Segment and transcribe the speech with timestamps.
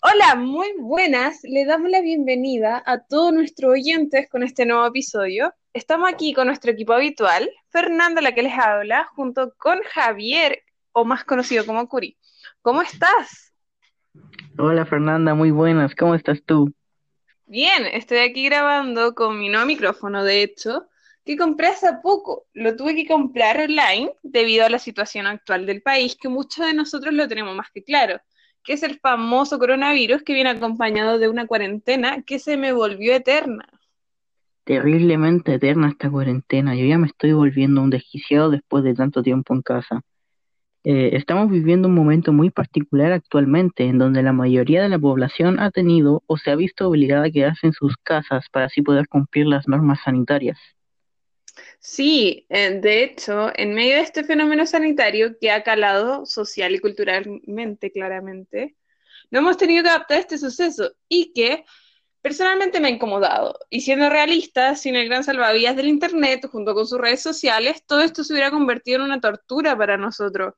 [0.00, 1.40] Hola, muy buenas.
[1.42, 5.52] Le damos la bienvenida a todos nuestros oyentes con este nuevo episodio.
[5.72, 10.62] Estamos aquí con nuestro equipo habitual, Fernanda, la que les habla, junto con Javier,
[10.92, 12.16] o más conocido como Curi.
[12.62, 13.52] ¿Cómo estás?
[14.56, 15.94] Hola Fernanda, muy buenas.
[15.94, 16.72] ¿Cómo estás tú?
[17.48, 20.86] Bien, estoy aquí grabando con mi nuevo micrófono, de hecho,
[21.24, 22.46] que compré hace poco.
[22.52, 26.74] Lo tuve que comprar online debido a la situación actual del país, que muchos de
[26.74, 28.20] nosotros lo tenemos más que claro
[28.68, 33.14] que es el famoso coronavirus que viene acompañado de una cuarentena que se me volvió
[33.14, 33.66] eterna.
[34.64, 36.74] Terriblemente eterna esta cuarentena.
[36.74, 40.02] Yo ya me estoy volviendo un desquiciado después de tanto tiempo en casa.
[40.90, 45.60] Eh, estamos viviendo un momento muy particular actualmente en donde la mayoría de la población
[45.60, 49.06] ha tenido o se ha visto obligada a quedarse en sus casas para así poder
[49.06, 50.58] cumplir las normas sanitarias.
[51.78, 56.78] Sí, eh, de hecho, en medio de este fenómeno sanitario que ha calado social y
[56.78, 58.74] culturalmente, claramente,
[59.30, 61.66] no hemos tenido que adaptar este suceso y que
[62.22, 63.58] personalmente me ha incomodado.
[63.68, 68.00] Y siendo realista, sin el gran salvavidas del Internet, junto con sus redes sociales, todo
[68.00, 70.54] esto se hubiera convertido en una tortura para nosotros.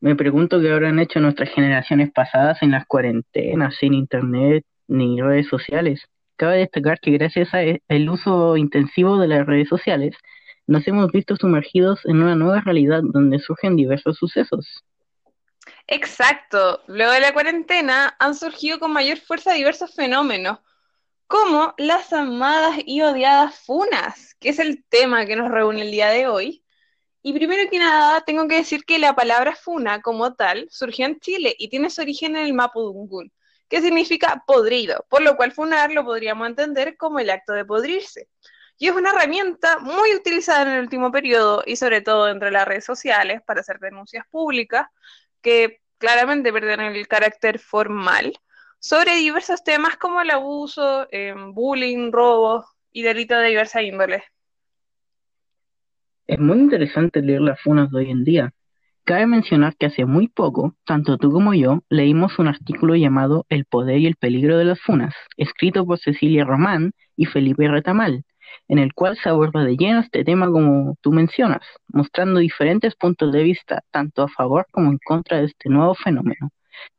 [0.00, 5.48] Me pregunto qué habrán hecho nuestras generaciones pasadas en las cuarentenas, sin Internet ni redes
[5.48, 6.06] sociales.
[6.36, 10.16] Cabe destacar que gracias al uso intensivo de las redes sociales,
[10.66, 14.84] nos hemos visto sumergidos en una nueva realidad donde surgen diversos sucesos.
[15.86, 16.82] Exacto.
[16.86, 20.60] Luego de la cuarentena han surgido con mayor fuerza diversos fenómenos,
[21.26, 26.08] como las amadas y odiadas funas, que es el tema que nos reúne el día
[26.08, 26.64] de hoy.
[27.22, 31.20] Y primero que nada, tengo que decir que la palabra funa como tal surgió en
[31.20, 33.30] Chile y tiene su origen en el Mapudungún,
[33.68, 38.28] que significa podrido, por lo cual funar lo podríamos entender como el acto de podrirse.
[38.78, 42.66] Y es una herramienta muy utilizada en el último periodo y sobre todo entre las
[42.66, 44.86] redes sociales para hacer denuncias públicas
[45.42, 48.32] que claramente pierden el carácter formal
[48.78, 54.24] sobre diversos temas como el abuso, eh, bullying, robo y delitos de diversa índole.
[56.30, 58.52] Es muy interesante leer las funas de hoy en día,
[59.04, 63.64] Cabe mencionar que hace muy poco, tanto tú como yo, leímos un artículo llamado El
[63.64, 68.22] poder y el peligro de las funas, escrito por Cecilia Román y Felipe Retamal,
[68.68, 73.32] en el cual se aborda de lleno este tema como tú mencionas, mostrando diferentes puntos
[73.32, 76.50] de vista, tanto a favor como en contra de este nuevo fenómeno.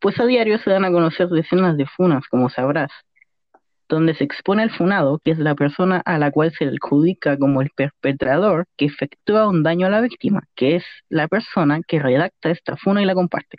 [0.00, 2.90] Pues a diario se dan a conocer decenas de funas, como sabrás,
[3.92, 7.36] donde se expone al funado, que es la persona a la cual se le adjudica
[7.36, 11.98] como el perpetrador que efectúa un daño a la víctima, que es la persona que
[11.98, 13.58] redacta esta funa y la comparte.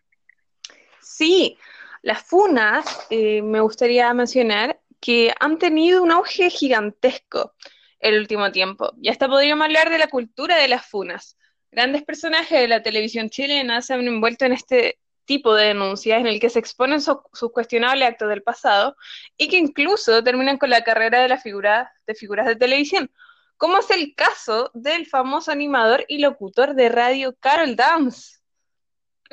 [0.99, 1.57] Sí,
[2.01, 7.53] las funas, eh, me gustaría mencionar que han tenido un auge gigantesco
[8.00, 8.91] el último tiempo.
[9.01, 11.38] Y hasta podríamos hablar de la cultura de las funas.
[11.71, 16.28] Grandes personajes de la televisión chilena se han envuelto en este tipo de denuncias en
[16.28, 18.95] el que se exponen sus cuestionables actos del pasado
[19.38, 23.09] y que incluso terminan con la carrera de, la figura, de figuras de televisión,
[23.57, 28.39] como es el caso del famoso animador y locutor de radio Carol Dance.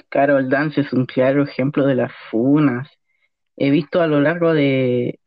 [0.08, 2.88] Carol Dance es un claro ejemplo de las funas.
[3.56, 5.20] He visto a lo largo de,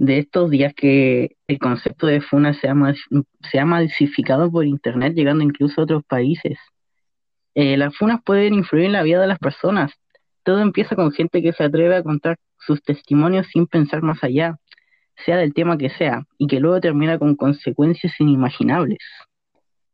[0.00, 2.74] de estos días que el concepto de funa se ha,
[3.50, 6.58] se ha por internet, llegando incluso a otros países.
[7.54, 9.92] Eh, las funas pueden influir en la vida de las personas.
[10.42, 14.56] Todo empieza con gente que se atreve a contar sus testimonios sin pensar más allá,
[15.24, 18.98] sea del tema que sea, y que luego termina con consecuencias inimaginables.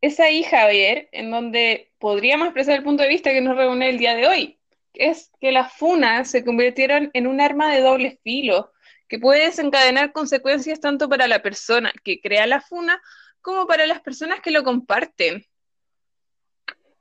[0.01, 3.97] Es ahí, Javier, en donde podríamos expresar el punto de vista que nos reúne el
[3.97, 4.59] día de hoy,
[4.93, 8.71] es que las funas se convirtieron en un arma de doble filo,
[9.07, 13.01] que puede desencadenar consecuencias tanto para la persona que crea la funa
[13.41, 15.45] como para las personas que lo comparten.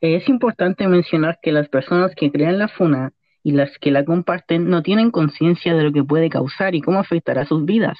[0.00, 3.12] Es importante mencionar que las personas que crean la funa
[3.42, 6.98] y las que la comparten no tienen conciencia de lo que puede causar y cómo
[6.98, 7.98] afectará sus vidas.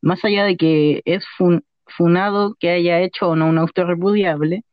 [0.00, 1.24] Más allá de que es
[1.86, 4.64] funado que haya hecho o no un auto repudiable,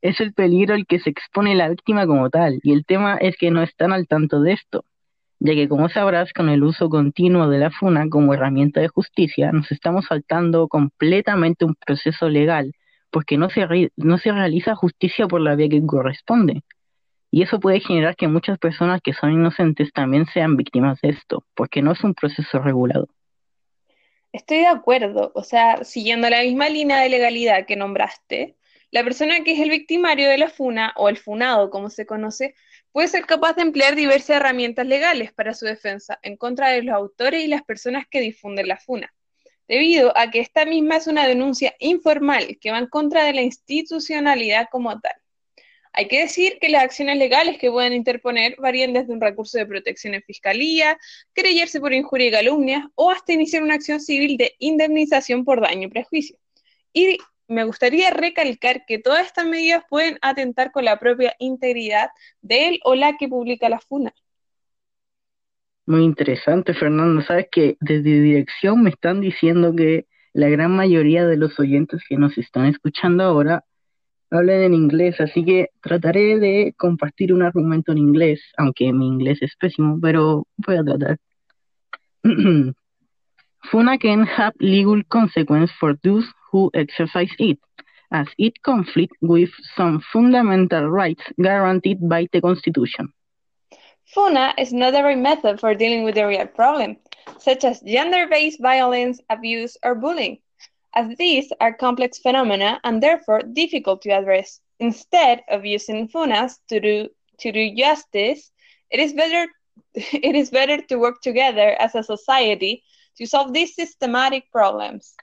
[0.00, 3.36] es el peligro al que se expone la víctima como tal, y el tema es
[3.36, 4.84] que no están al tanto de esto,
[5.40, 9.52] ya que como sabrás, con el uso continuo de la funa como herramienta de justicia,
[9.52, 12.72] nos estamos saltando completamente un proceso legal
[13.10, 16.62] porque no se, no se realiza justicia por la vía que corresponde.
[17.30, 21.44] Y eso puede generar que muchas personas que son inocentes también sean víctimas de esto,
[21.54, 23.08] porque no es un proceso regulado.
[24.32, 28.56] Estoy de acuerdo, o sea, siguiendo la misma línea de legalidad que nombraste,
[28.90, 32.54] la persona que es el victimario de la funa o el funado, como se conoce,
[32.92, 36.94] puede ser capaz de emplear diversas herramientas legales para su defensa en contra de los
[36.94, 39.12] autores y las personas que difunden la funa
[39.68, 43.42] debido a que esta misma es una denuncia informal que va en contra de la
[43.42, 45.14] institucionalidad como tal.
[45.92, 49.66] Hay que decir que las acciones legales que pueden interponer varían desde un recurso de
[49.66, 50.98] protección en fiscalía,
[51.32, 55.88] creyerse por injuria y calumnia, o hasta iniciar una acción civil de indemnización por daño
[55.88, 56.38] y prejuicio.
[56.92, 57.18] Y
[57.48, 62.10] me gustaría recalcar que todas estas medidas pueden atentar con la propia integridad
[62.42, 64.14] de él o la que publica la FUNA.
[65.88, 67.22] Muy interesante, Fernando.
[67.22, 70.04] Sabes que desde dirección me están diciendo que
[70.34, 73.64] la gran mayoría de los oyentes que nos están escuchando ahora
[74.30, 79.38] hablan en inglés, así que trataré de compartir un argumento en inglés, aunque mi inglés
[79.40, 81.16] es pésimo, pero voy a tratar.
[83.70, 87.60] FUNA can have legal consequences for those who exercise it,
[88.10, 93.10] as it conflicts with some fundamental rights guaranteed by the Constitution.
[94.14, 96.96] FUNA is not the right method for dealing with a real problem,
[97.38, 100.38] such as gender-based violence, abuse, or bullying,
[100.94, 104.60] as these are complex phenomena and therefore difficult to address.
[104.80, 107.08] Instead of using FUNAs to do,
[107.40, 108.50] to do justice,
[108.90, 109.46] it is better
[109.94, 112.82] it is better to work together as a society
[113.16, 115.14] to solve these systematic problems.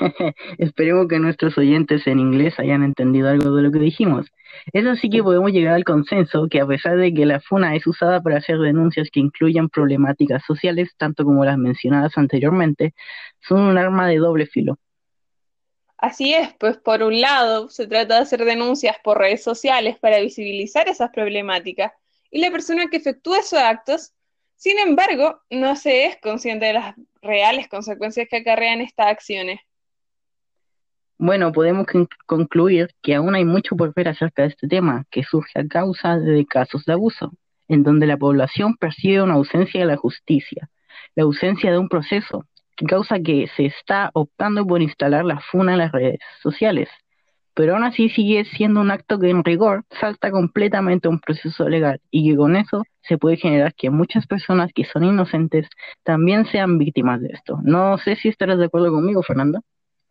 [0.58, 4.26] Esperemos que nuestros oyentes en inglés hayan entendido algo de lo que dijimos.
[4.72, 7.86] Es así que podemos llegar al consenso que a pesar de que la FUNA es
[7.86, 12.94] usada para hacer denuncias que incluyan problemáticas sociales, tanto como las mencionadas anteriormente,
[13.40, 14.78] son un arma de doble filo.
[15.98, 20.20] Así es, pues por un lado se trata de hacer denuncias por redes sociales para
[20.20, 21.92] visibilizar esas problemáticas
[22.30, 24.12] y la persona que efectúa esos actos,
[24.56, 29.60] sin embargo, no se es consciente de las reales consecuencias que acarrean estas acciones.
[31.18, 31.86] Bueno, podemos
[32.26, 36.18] concluir que aún hay mucho por ver acerca de este tema, que surge a causa
[36.18, 37.32] de casos de abuso,
[37.68, 40.68] en donde la población percibe una ausencia de la justicia,
[41.14, 42.46] la ausencia de un proceso,
[42.76, 46.88] que causa que se está optando por instalar la FUNA en las redes sociales,
[47.54, 51.68] pero aún así sigue siendo un acto que en rigor salta completamente a un proceso
[51.68, 55.68] legal y que con eso se puede generar que muchas personas que son inocentes
[56.02, 57.60] también sean víctimas de esto.
[57.62, 59.60] No sé si estarás de acuerdo conmigo, Fernanda.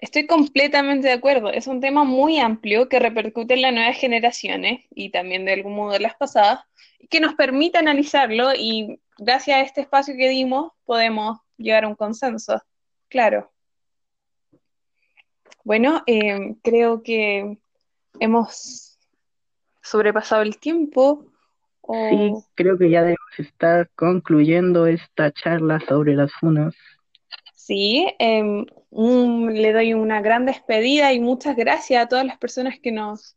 [0.03, 1.49] Estoy completamente de acuerdo.
[1.49, 5.75] Es un tema muy amplio que repercute en las nuevas generaciones y también de algún
[5.75, 6.59] modo en las pasadas,
[6.99, 11.87] y que nos permite analizarlo y gracias a este espacio que dimos podemos llegar a
[11.87, 12.61] un consenso.
[13.07, 13.49] Claro.
[15.63, 17.57] Bueno, eh, creo que
[18.19, 18.99] hemos
[19.81, 21.27] sobrepasado el tiempo.
[22.09, 26.75] Sí, creo que ya debemos estar concluyendo esta charla sobre las funas.
[27.55, 28.13] Sí,
[28.95, 33.35] le doy una gran despedida y muchas gracias a todas las personas que nos,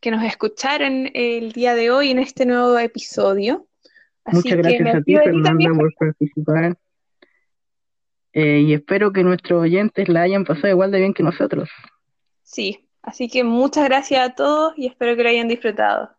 [0.00, 3.66] que nos escucharon el día de hoy en este nuevo episodio.
[4.26, 6.76] muchas gracias a ti, Fernanda, por participar.
[8.32, 11.68] Eh, y espero que nuestros oyentes la hayan pasado igual de bien que nosotros.
[12.42, 16.10] Sí, así que muchas gracias a todos y espero que lo hayan disfrutado.